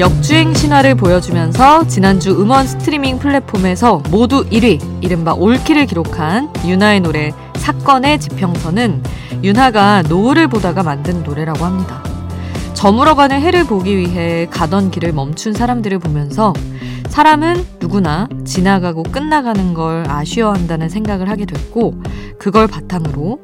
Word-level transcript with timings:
역주행 0.00 0.54
신화를 0.54 0.94
보여주면서 0.94 1.86
지난주 1.86 2.30
음원 2.30 2.66
스트리밍 2.66 3.18
플랫폼에서 3.18 4.02
모두 4.10 4.46
1위, 4.48 4.80
이른바 5.02 5.34
올킬을 5.34 5.84
기록한 5.84 6.50
윤하의 6.64 7.00
노래 7.00 7.34
사건의 7.56 8.18
지평선은 8.18 9.02
윤하가 9.44 10.00
노을을 10.08 10.48
보다가 10.48 10.82
만든 10.82 11.22
노래라고 11.22 11.66
합니다. 11.66 12.09
저물어가는 12.80 13.42
해를 13.42 13.64
보기 13.64 13.94
위해 13.94 14.46
가던 14.46 14.90
길을 14.90 15.12
멈춘 15.12 15.52
사람들을 15.52 15.98
보면서 15.98 16.54
사람은 17.10 17.62
누구나 17.78 18.26
지나가고 18.46 19.02
끝나가는 19.02 19.74
걸 19.74 20.04
아쉬워한다는 20.08 20.88
생각을 20.88 21.28
하게 21.28 21.44
됐고 21.44 22.00
그걸 22.38 22.66
바탕으로 22.66 23.38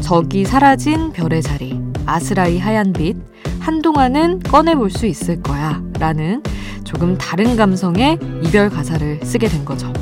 저기 0.00 0.44
사라진 0.44 1.10
별의 1.10 1.42
자리, 1.42 1.80
아스라이 2.06 2.58
하얀 2.58 2.92
빛, 2.92 3.16
한동안은 3.58 4.38
꺼내볼 4.44 4.90
수 4.90 5.06
있을 5.06 5.42
거야. 5.42 5.82
라는 5.98 6.40
조금 6.84 7.18
다른 7.18 7.56
감성의 7.56 8.20
이별 8.44 8.70
가사를 8.70 9.18
쓰게 9.24 9.48
된 9.48 9.64
거죠. 9.64 9.92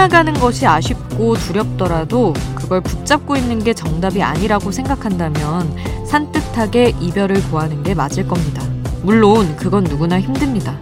끝나가는 0.00 0.32
것이 0.32 0.66
아쉽고 0.66 1.34
두렵더라도 1.34 2.32
그걸 2.54 2.80
붙잡고 2.80 3.36
있는 3.36 3.62
게 3.62 3.74
정답이 3.74 4.22
아니라고 4.22 4.72
생각한다면 4.72 5.76
산뜻하게 6.06 6.94
이별을 6.98 7.42
구하는 7.50 7.82
게 7.82 7.92
맞을 7.92 8.26
겁니다. 8.26 8.62
물론 9.02 9.54
그건 9.56 9.84
누구나 9.84 10.18
힘듭니다. 10.18 10.78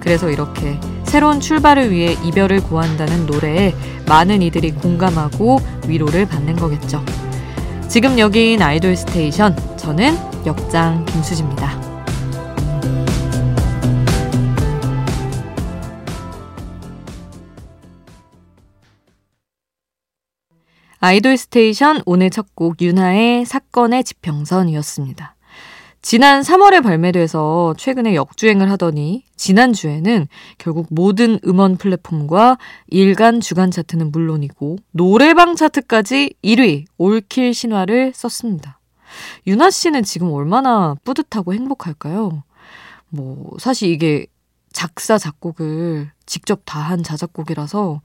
그래서 0.00 0.30
이렇게 0.30 0.80
새로운 1.04 1.38
출발을 1.38 1.90
위해 1.90 2.16
이별을 2.24 2.62
구한다는 2.62 3.26
노래에 3.26 3.74
많은 4.08 4.40
이들이 4.40 4.72
공감하고 4.72 5.60
위로를 5.86 6.24
받는 6.24 6.56
거겠죠. 6.56 7.04
지금 7.88 8.18
여기인 8.18 8.62
아이돌 8.62 8.96
스테이션, 8.96 9.54
저는 9.76 10.16
역장 10.46 11.04
김수지입니다. 11.04 11.81
아이돌 21.04 21.36
스테이션 21.36 22.00
오늘 22.06 22.30
첫 22.30 22.46
곡 22.54 22.80
윤하의 22.80 23.44
사건의 23.44 24.04
지평선이었습니다. 24.04 25.34
지난 26.00 26.42
3월에 26.42 26.80
발매돼서 26.80 27.74
최근에 27.76 28.14
역주행을 28.14 28.70
하더니 28.70 29.24
지난주에는 29.34 30.28
결국 30.58 30.86
모든 30.90 31.40
음원 31.44 31.76
플랫폼과 31.76 32.56
일간 32.86 33.40
주간 33.40 33.72
차트는 33.72 34.12
물론이고 34.12 34.76
노래방 34.92 35.56
차트까지 35.56 36.34
1위 36.44 36.84
올킬 36.98 37.52
신화를 37.52 38.12
썼습니다. 38.14 38.78
윤하 39.48 39.70
씨는 39.70 40.04
지금 40.04 40.30
얼마나 40.32 40.94
뿌듯하고 41.02 41.52
행복할까요? 41.52 42.44
뭐 43.08 43.56
사실 43.58 43.90
이게 43.90 44.26
작사 44.72 45.18
작곡을 45.18 46.12
직접 46.26 46.62
다 46.64 46.80
한 46.80 47.02
자작곡이라서 47.02 48.02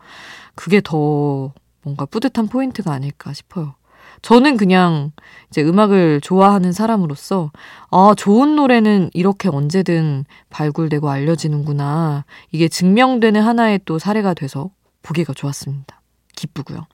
그게 0.55 0.81
더 0.83 1.53
뭔가 1.87 2.05
뿌듯한 2.05 2.47
포인트가 2.47 2.91
아닐까 2.91 3.31
싶어요. 3.31 3.75
저는 4.21 4.57
그냥 4.57 5.13
이제 5.49 5.63
음악을 5.63 6.19
좋아하는 6.21 6.73
사람으로서 6.73 7.51
아, 7.91 8.13
좋은 8.17 8.57
노래는 8.57 9.11
이렇게 9.13 9.47
언제든 9.47 10.25
발굴되고 10.49 11.09
알려지는구나. 11.09 12.25
이게 12.51 12.67
증명되는 12.67 13.41
하나의 13.41 13.79
또 13.85 13.99
사례가 13.99 14.33
돼서 14.33 14.69
보기가 15.01 15.33
좋았습니다. 15.33 16.01
기쁘고요. 16.35 16.87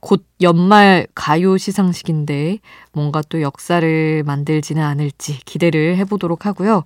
곧 0.00 0.26
연말 0.40 1.06
가요 1.14 1.56
시상식인데 1.56 2.58
뭔가 2.92 3.22
또 3.28 3.40
역사를 3.40 4.22
만들지는 4.24 4.82
않을지 4.82 5.38
기대를 5.44 5.96
해보도록 5.98 6.44
하고요. 6.46 6.82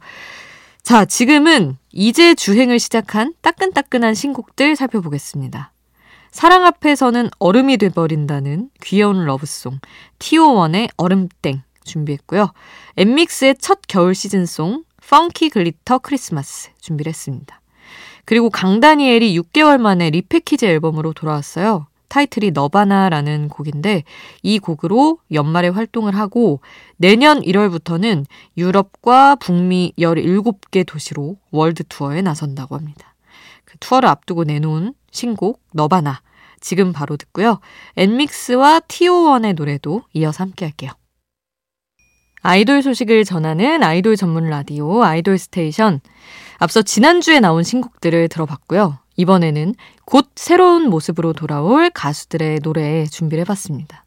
자, 0.83 1.07
지금은 1.07 1.79
이제 1.93 2.35
주행을 2.35 2.79
시작한 2.79 3.33
따끈따끈한 3.41 4.13
신곡들 4.13 4.77
살펴보겠습니다. 4.77 5.73
사랑 6.37 6.67
앞에서는 6.67 7.31
얼음이 7.39 7.79
돼버린다는 7.79 8.69
귀여운 8.83 9.25
love 9.25 9.53
song 9.53 9.81
티오원의 10.19 10.91
얼음땡 10.99 11.63
준비했고요. 11.83 12.53
엔믹스의 12.99 13.55
첫 13.59 13.79
겨울 13.89 14.15
season 14.15 14.57
song 14.57 14.85
Funky 15.09 15.49
Glitter 15.49 16.01
Christmas 16.01 16.69
준비를 16.79 17.09
했습니다. 17.09 17.63
그리고 18.27 18.51
강다니엘이 18.51 19.35
6개월 19.41 19.79
만에 19.79 20.11
repackage 20.11 20.67
앨범으로 20.67 21.15
돌아왔어요. 21.15 21.87
타이틀이 22.09 22.51
Nirvana라는 22.51 23.49
곡인데 23.49 24.05
이 24.43 24.59
곡으로 24.59 25.21
연말에 25.33 25.69
활동을 25.69 26.15
하고 26.17 26.61
내년 26.99 27.41
1월부터는 27.41 28.27
유럽과 28.59 29.37
북미 29.37 29.95
17개 29.99 30.85
도시로 30.87 31.39
world 31.51 31.83
tour에 31.85 32.21
나선다고 32.21 32.77
합니다. 32.77 33.15
그 33.65 33.79
투어를 33.79 34.11
앞두고 34.11 34.45
내놓은 34.45 34.93
신곡 35.11 35.63
Nirvana 35.73 36.21
지금 36.61 36.93
바로 36.93 37.17
듣고요. 37.17 37.61
엔믹스와 37.97 38.81
티오원의 38.89 39.55
노래도 39.55 40.03
이어서 40.13 40.45
함께 40.45 40.65
할게요. 40.65 40.91
아이돌 42.43 42.83
소식을 42.83 43.25
전하는 43.25 43.83
아이돌 43.83 44.17
전문 44.17 44.49
라디오 44.49 45.03
아이돌 45.03 45.39
스테이션. 45.39 46.01
앞서 46.59 46.83
지난주에 46.83 47.41
나온 47.41 47.63
신곡들을 47.63 48.29
들어봤고요. 48.29 48.99
이번에는 49.17 49.75
곧 50.05 50.29
새로운 50.37 50.89
모습으로 50.89 51.33
돌아올 51.33 51.91
가수들의 51.91 52.61
노래 52.61 53.07
준비를 53.07 53.43
해봤습니다. 53.43 54.05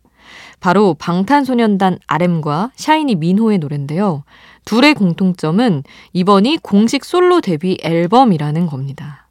바로 0.59 0.93
방탄소년단 0.93 1.99
RM과 2.07 2.71
샤이니 2.75 3.15
민호의 3.15 3.57
노래인데요. 3.59 4.23
둘의 4.65 4.93
공통점은 4.93 5.83
이번이 6.13 6.57
공식 6.61 7.05
솔로 7.05 7.41
데뷔 7.41 7.77
앨범이라는 7.81 8.67
겁니다. 8.67 9.28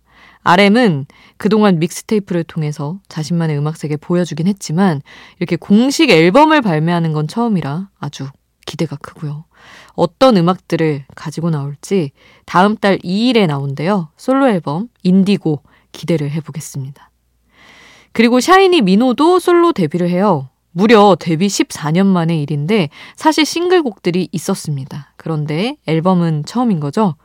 RM은 0.48 1.04
그동안 1.36 1.78
mixtape를 1.78 2.42
통해서 2.44 3.00
자신만의 3.08 3.58
음악 3.58 3.76
세계 3.76 3.98
보여주긴 3.98 4.46
했지만 4.46 5.02
이렇게 5.38 5.56
공식 5.56 6.08
앨범을 6.08 6.62
발매하는 6.62 7.12
건 7.12 7.28
처음이라 7.28 7.90
아주 7.98 8.28
기대가 8.64 8.96
크고요. 8.96 9.44
어떤 9.92 10.38
음악들을 10.38 11.04
가지고 11.14 11.50
나올지 11.50 12.12
다음 12.46 12.78
달 12.78 12.96
2일에 12.96 13.46
나온대요. 13.46 14.08
솔로 14.16 14.48
앨범 14.48 14.88
인디고 15.02 15.64
기대를 15.92 16.30
해보겠습니다. 16.30 17.10
그리고 18.12 18.40
샤이니 18.40 18.80
민호도 18.80 19.40
솔로 19.40 19.74
데뷔를 19.74 20.08
해요. 20.08 20.48
무려 20.70 21.14
데뷔 21.20 21.46
14년 21.48 22.06
만의 22.06 22.40
일인데 22.40 22.88
사실 23.16 23.44
싱글곡들이 23.44 24.30
있었습니다. 24.32 25.12
그런데 25.18 25.76
앨범은 25.86 26.46
처음인 26.46 26.80
거죠. 26.80 27.16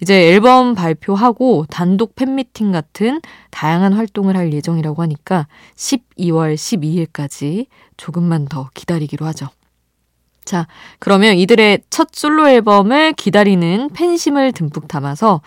이제 0.00 0.30
앨범 0.30 0.74
발표하고 0.74 1.66
단독 1.70 2.14
팬미팅 2.16 2.72
같은 2.72 3.20
다양한 3.50 3.92
활동을 3.92 4.36
할 4.36 4.52
예정이라고 4.52 5.02
하니까 5.02 5.46
12월 5.74 6.54
12일까지 6.54 7.66
조금만 7.96 8.46
더 8.46 8.68
기다리기로 8.74 9.24
하죠. 9.26 9.48
자, 10.44 10.68
그러면 11.00 11.36
이들의 11.36 11.80
첫 11.90 12.08
솔로 12.12 12.48
앨범을 12.48 13.14
기다리는 13.14 13.90
팬심을 13.92 14.52
듬뿍 14.52 14.86
담아서 14.86 15.40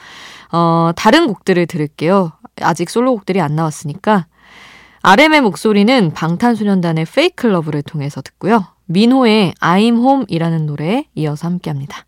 어, 0.51 0.91
다른 0.95 1.27
곡들을 1.27 1.65
들을게요. 1.67 2.33
아직 2.61 2.89
솔로곡들이 2.89 3.39
안 3.39 3.55
나왔으니까 3.55 4.27
RM의 5.01 5.41
목소리는 5.41 6.11
방탄소년단의 6.11 7.05
Fake 7.05 7.47
Love를 7.47 7.83
통해서 7.83 8.21
듣고요. 8.21 8.65
민호의 8.87 9.53
I'm 9.61 10.03
Home이라는 10.03 10.65
노래 10.65 11.05
이어서 11.15 11.47
함께 11.47 11.69
합니다. 11.69 12.05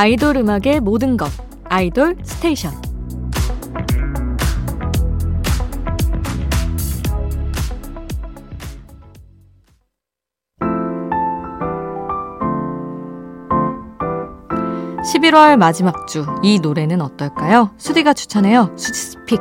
아이돌 0.00 0.38
음악의 0.38 0.80
모든 0.80 1.18
것 1.18 1.28
아이돌 1.64 2.16
스테이션 2.24 2.72
(11월) 15.12 15.58
마지막 15.58 16.06
주 16.06 16.24
이 16.42 16.60
노래는 16.60 17.02
어떨까요? 17.02 17.72
수디가 17.76 18.14
추천해요 18.14 18.72
수지 18.76 18.98
스픽 18.98 19.38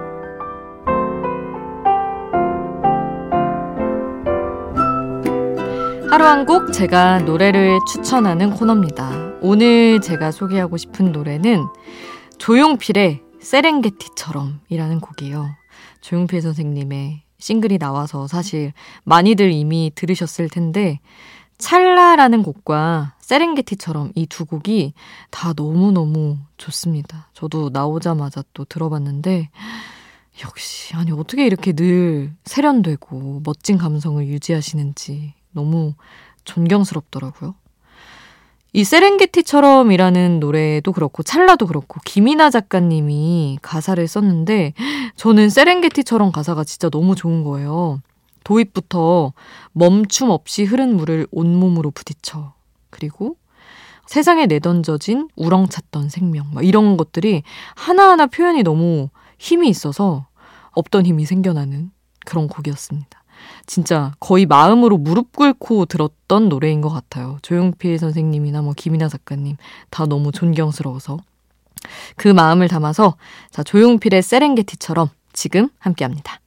하루 6.11 6.25
한 6.25 6.45
곡 6.45 6.73
제가 6.73 7.19
노래를 7.19 7.79
추천하는 7.87 8.49
코너입니다. 8.51 9.18
오늘 9.41 10.01
제가 10.01 10.31
소개하고 10.31 10.77
싶은 10.77 11.11
노래는 11.11 11.65
조용필의 12.37 13.23
세렝게티처럼 13.39 14.59
이라는 14.67 14.99
곡이에요. 14.99 15.49
조용필 16.01 16.41
선생님의 16.41 17.23
싱글이 17.37 17.77
나와서 17.77 18.27
사실 18.27 18.73
많이들 19.05 19.51
이미 19.51 19.91
들으셨을 19.95 20.49
텐데 20.49 20.99
찰나라는 21.57 22.43
곡과 22.43 23.15
세렝게티처럼 23.19 24.11
이 24.15 24.25
두 24.25 24.45
곡이 24.45 24.93
다 25.31 25.53
너무너무 25.55 26.37
좋습니다. 26.57 27.29
저도 27.33 27.69
나오자마자 27.71 28.43
또 28.53 28.65
들어봤는데 28.65 29.49
역시 30.43 30.95
아니 30.95 31.11
어떻게 31.11 31.45
이렇게 31.45 31.73
늘 31.73 32.33
세련되고 32.43 33.41
멋진 33.45 33.77
감성을 33.77 34.25
유지하시는지 34.25 35.33
너무 35.51 35.93
존경스럽더라고요. 36.43 37.55
이 38.71 38.83
세렝게티처럼이라는 38.83 40.39
노래도 40.39 40.91
그렇고 40.91 41.23
찰나도 41.23 41.65
그렇고 41.65 41.99
김이나 42.05 42.49
작가님이 42.49 43.57
가사를 43.61 44.07
썼는데 44.07 44.73
저는 45.15 45.49
세렝게티처럼 45.49 46.31
가사가 46.31 46.63
진짜 46.63 46.89
너무 46.89 47.15
좋은 47.15 47.43
거예요. 47.43 48.01
도입부터 48.43 49.33
멈춤 49.73 50.29
없이 50.29 50.63
흐른 50.63 50.95
물을 50.95 51.27
온몸으로 51.31 51.91
부딪혀. 51.91 52.53
그리고 52.89 53.37
세상에 54.05 54.45
내던져진 54.45 55.29
우렁찼던 55.35 56.09
생명. 56.09 56.47
막 56.53 56.65
이런 56.65 56.97
것들이 56.97 57.43
하나하나 57.75 58.27
표현이 58.27 58.63
너무 58.63 59.09
힘이 59.37 59.69
있어서 59.69 60.27
없던 60.71 61.05
힘이 61.05 61.25
생겨나는 61.25 61.91
그런 62.25 62.47
곡이었습니다. 62.47 63.23
진짜 63.65 64.13
거의 64.19 64.45
마음으로 64.45 64.97
무릎 64.97 65.35
꿇고 65.35 65.85
들었던 65.85 66.49
노래인 66.49 66.81
것 66.81 66.89
같아요. 66.89 67.37
조용필 67.41 67.99
선생님이나 67.99 68.61
뭐 68.61 68.73
김이나 68.75 69.07
작가님 69.07 69.57
다 69.89 70.05
너무 70.05 70.31
존경스러워서 70.31 71.17
그 72.15 72.27
마음을 72.27 72.67
담아서 72.67 73.15
자 73.51 73.63
조용필의 73.63 74.21
세렝게티처럼 74.21 75.09
지금 75.33 75.69
함께합니다. 75.79 76.39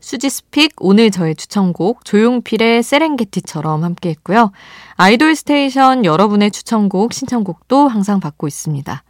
수진's 0.00 0.47
pick 0.47 0.74
오늘 0.78 1.10
저의 1.10 1.34
추천곡 1.34 2.04
조용필의 2.04 2.84
세렝게티처럼 2.84 3.82
함께 3.82 4.10
했고요. 4.10 4.52
아이돌 4.94 5.34
스테이션 5.34 6.04
여러분의 6.04 6.52
추천곡 6.52 7.12
신청곡도 7.12 7.88
항상 7.88 8.20
받고 8.20 8.46
있습니다. 8.46 9.02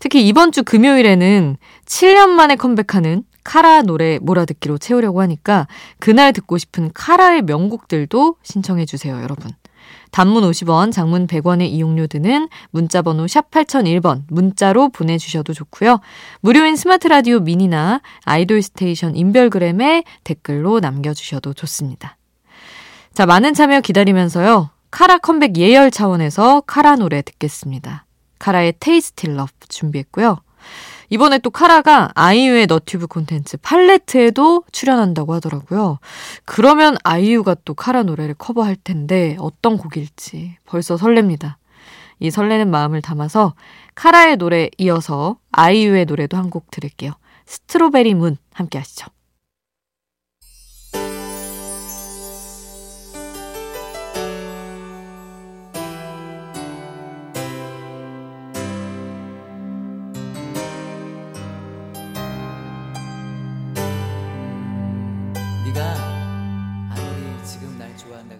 특히 0.00 0.26
이번 0.26 0.50
주 0.50 0.64
금요일에는 0.64 1.58
7년 1.86 2.30
만에 2.30 2.56
컴백하는 2.56 3.22
카라 3.44 3.82
노래 3.82 4.18
몰아듣기로 4.20 4.78
채우려고 4.78 5.20
하니까 5.20 5.66
그날 5.98 6.32
듣고 6.32 6.58
싶은 6.58 6.90
카라의 6.92 7.42
명곡들도 7.42 8.36
신청해 8.42 8.86
주세요, 8.86 9.20
여러분. 9.22 9.50
단문 10.12 10.44
50원, 10.44 10.92
장문 10.92 11.26
100원의 11.26 11.68
이용료 11.70 12.06
드는 12.06 12.48
문자 12.70 13.00
번호 13.02 13.26
샵 13.26 13.50
8001번 13.50 14.22
문자로 14.28 14.90
보내 14.90 15.16
주셔도 15.16 15.54
좋고요. 15.54 16.00
무료인 16.40 16.76
스마트 16.76 17.08
라디오 17.08 17.40
미니나 17.40 18.02
아이돌 18.24 18.62
스테이션 18.62 19.16
인별그램에 19.16 20.04
댓글로 20.22 20.80
남겨 20.80 21.14
주셔도 21.14 21.54
좋습니다. 21.54 22.16
자, 23.14 23.26
많은 23.26 23.54
참여 23.54 23.80
기다리면서요. 23.80 24.70
카라 24.90 25.18
컴백 25.18 25.56
예열 25.56 25.90
차원에서 25.90 26.62
카라 26.66 26.96
노래 26.96 27.22
듣겠습니다. 27.22 28.04
카라의 28.38 28.74
Tasty 28.80 29.28
Love 29.28 29.52
준비했고요. 29.68 30.40
이번에 31.12 31.36
또 31.40 31.50
카라가 31.50 32.10
아이유의 32.14 32.68
너튜브 32.68 33.06
콘텐츠 33.06 33.58
팔레트에도 33.58 34.64
출연한다고 34.72 35.34
하더라고요. 35.34 35.98
그러면 36.46 36.96
아이유가 37.04 37.54
또 37.66 37.74
카라 37.74 38.02
노래를 38.02 38.32
커버할 38.32 38.76
텐데 38.76 39.36
어떤 39.38 39.76
곡일지 39.76 40.56
벌써 40.64 40.96
설렙니다. 40.96 41.56
이 42.18 42.30
설레는 42.30 42.70
마음을 42.70 43.02
담아서 43.02 43.54
카라의 43.94 44.38
노래 44.38 44.70
이어서 44.78 45.36
아이유의 45.52 46.06
노래도 46.06 46.38
한 46.38 46.48
곡 46.48 46.70
들을게요. 46.70 47.12
스트로베리 47.44 48.14
문 48.14 48.38
함께 48.54 48.78
하시죠. 48.78 49.06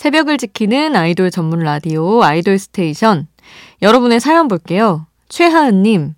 새벽을 0.00 0.38
지키는 0.38 0.96
아이돌 0.96 1.30
전문 1.30 1.58
라디오 1.58 2.22
아이돌 2.22 2.58
스테이션. 2.58 3.28
여러분의 3.82 4.18
사연 4.18 4.48
볼게요. 4.48 5.04
최하은님, 5.28 6.14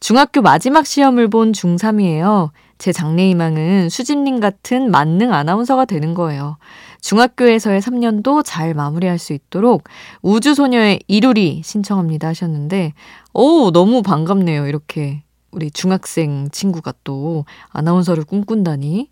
중학교 0.00 0.42
마지막 0.42 0.84
시험을 0.84 1.28
본 1.28 1.52
중3이에요. 1.52 2.50
제 2.78 2.90
장래희망은 2.90 3.88
수진님 3.88 4.40
같은 4.40 4.90
만능 4.90 5.32
아나운서가 5.32 5.84
되는 5.84 6.12
거예요. 6.14 6.56
중학교에서의 7.02 7.80
3년도 7.80 8.42
잘 8.44 8.74
마무리할 8.74 9.20
수 9.20 9.32
있도록 9.32 9.84
우주소녀의 10.22 10.98
이루리 11.06 11.62
신청합니다 11.64 12.26
하셨는데, 12.26 12.94
오, 13.32 13.70
너무 13.70 14.02
반갑네요. 14.02 14.66
이렇게 14.66 15.22
우리 15.52 15.70
중학생 15.70 16.48
친구가 16.50 16.94
또 17.04 17.44
아나운서를 17.68 18.24
꿈꾼다니. 18.24 19.08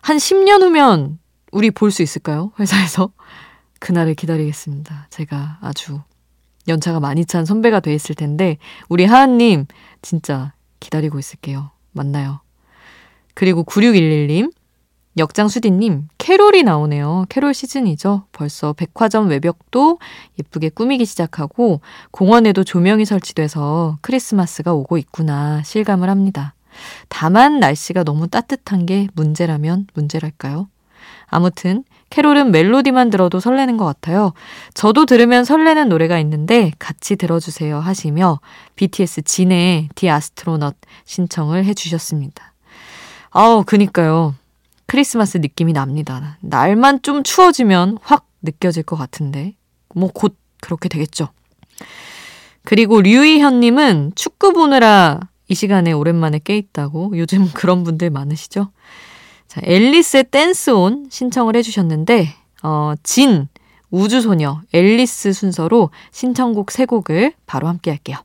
한 0.00 0.16
10년 0.16 0.60
후면 0.60 1.20
우리 1.54 1.70
볼 1.70 1.92
수 1.92 2.02
있을까요? 2.02 2.50
회사에서? 2.58 3.10
그날을 3.78 4.14
기다리겠습니다. 4.14 5.06
제가 5.10 5.58
아주 5.60 6.00
연차가 6.66 6.98
많이 6.98 7.24
찬 7.24 7.44
선배가 7.44 7.78
돼 7.78 7.94
있을 7.94 8.16
텐데, 8.16 8.58
우리 8.88 9.04
하은님, 9.04 9.66
진짜 10.02 10.52
기다리고 10.80 11.20
있을게요. 11.20 11.70
만나요. 11.92 12.40
그리고 13.34 13.62
9611님, 13.62 14.52
역장수디님, 15.16 16.08
캐롤이 16.18 16.64
나오네요. 16.64 17.26
캐롤 17.28 17.54
시즌이죠. 17.54 18.26
벌써 18.32 18.72
백화점 18.72 19.28
외벽도 19.28 20.00
예쁘게 20.40 20.70
꾸미기 20.70 21.04
시작하고, 21.04 21.80
공원에도 22.10 22.64
조명이 22.64 23.04
설치돼서 23.04 23.98
크리스마스가 24.00 24.74
오고 24.74 24.98
있구나 24.98 25.62
실감을 25.62 26.08
합니다. 26.10 26.54
다만 27.08 27.60
날씨가 27.60 28.02
너무 28.02 28.26
따뜻한 28.26 28.86
게 28.86 29.06
문제라면 29.14 29.86
문제랄까요? 29.94 30.68
아무튼 31.26 31.84
캐롤은 32.10 32.52
멜로디만 32.52 33.10
들어도 33.10 33.40
설레는 33.40 33.76
것 33.76 33.84
같아요. 33.84 34.32
저도 34.74 35.04
들으면 35.06 35.44
설레는 35.44 35.88
노래가 35.88 36.18
있는데 36.20 36.72
같이 36.78 37.16
들어주세요 37.16 37.80
하시며 37.80 38.40
BTS 38.76 39.22
진의 39.22 39.88
디 39.94 40.08
아스트로넛 40.10 40.76
신청을 41.04 41.64
해주셨습니다. 41.64 42.52
아우, 43.30 43.64
그니까요. 43.64 44.34
크리스마스 44.86 45.38
느낌이 45.38 45.72
납니다. 45.72 46.38
날만 46.40 47.02
좀 47.02 47.22
추워지면 47.22 47.98
확 48.02 48.26
느껴질 48.42 48.84
것 48.84 48.96
같은데. 48.96 49.54
뭐 49.94 50.10
곧 50.12 50.36
그렇게 50.60 50.88
되겠죠. 50.88 51.28
그리고 52.64 53.00
류이현님은 53.02 54.12
축구 54.14 54.52
보느라 54.52 55.20
이 55.48 55.54
시간에 55.54 55.92
오랜만에 55.92 56.40
깨 56.42 56.56
있다고 56.56 57.12
요즘 57.16 57.50
그런 57.52 57.84
분들 57.84 58.10
많으시죠? 58.10 58.70
자, 59.54 59.60
앨리스의 59.62 60.24
댄스온 60.32 61.06
신청을 61.10 61.54
해주셨는데, 61.54 62.34
어, 62.64 62.94
진, 63.04 63.46
우주소녀, 63.92 64.62
앨리스 64.72 65.32
순서로 65.32 65.90
신청곡 66.10 66.72
세 66.72 66.86
곡을 66.86 67.34
바로 67.46 67.68
함께 67.68 67.92
할게요. 67.92 68.16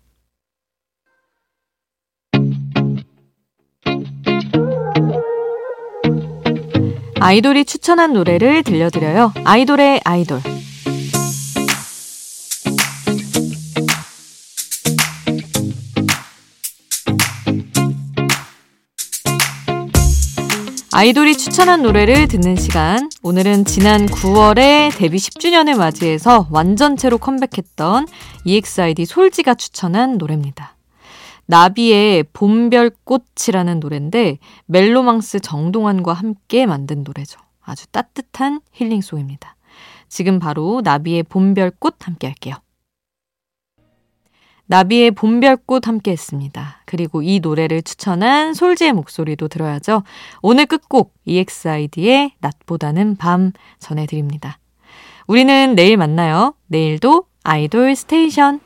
아이돌이 7.19 7.65
추천한 7.65 8.13
노래를 8.13 8.63
들려드려요. 8.63 9.31
아이돌의 9.43 10.01
아이돌. 10.05 10.39
아이돌이 20.99 21.37
추천한 21.37 21.81
노래를 21.81 22.27
듣는 22.27 22.57
시간. 22.57 23.09
오늘은 23.23 23.63
지난 23.63 24.05
9월에 24.05 24.93
데뷔 24.97 25.15
10주년을 25.15 25.77
맞이해서 25.77 26.49
완전체로 26.51 27.19
컴백했던 27.19 28.05
EXID 28.43 29.05
솔지가 29.05 29.53
추천한 29.53 30.17
노래입니다. 30.17 30.75
나비의 31.45 32.25
봄별꽃이라는 32.33 33.79
노래인데 33.79 34.39
멜로망스 34.65 35.39
정동환과 35.39 36.11
함께 36.11 36.65
만든 36.65 37.05
노래죠. 37.05 37.39
아주 37.61 37.87
따뜻한 37.87 38.59
힐링송입니다. 38.73 39.55
지금 40.09 40.37
바로 40.37 40.81
나비의 40.83 41.23
봄별꽃 41.23 41.95
함께 42.05 42.27
할게요. 42.27 42.55
나비의 44.69 45.11
봄별꽃 45.11 45.87
함께 45.87 46.11
했습니다. 46.11 46.81
그리고 46.85 47.23
이 47.23 47.39
노래를 47.39 47.81
추천한 47.81 48.53
솔지의 48.53 48.93
목소리도 48.93 49.47
들어야죠. 49.47 50.03
오늘 50.43 50.67
끝곡 50.67 51.11
EXID의 51.25 52.33
낮보다는 52.39 53.15
밤 53.15 53.51
전해드립니다. 53.79 54.59
우리는 55.25 55.73
내일 55.73 55.97
만나요. 55.97 56.53
내일도 56.67 57.25
아이돌 57.43 57.95
스테이션. 57.95 58.59